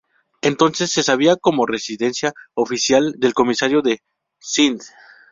[0.41, 4.01] Entonces se sabía como residencia oficial del Comisario de
[4.39, 4.81] Sindh.